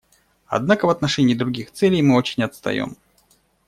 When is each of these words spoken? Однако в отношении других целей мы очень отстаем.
Однако 0.47 0.85
в 0.85 0.89
отношении 0.89 1.35
других 1.35 1.69
целей 1.73 2.01
мы 2.01 2.15
очень 2.15 2.41
отстаем. 2.43 2.97